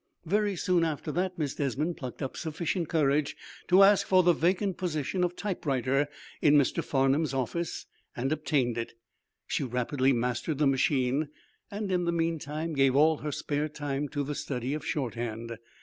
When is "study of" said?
14.33-14.83